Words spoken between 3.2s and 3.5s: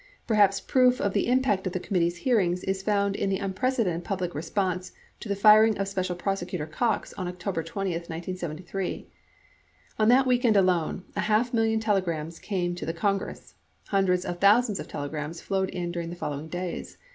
the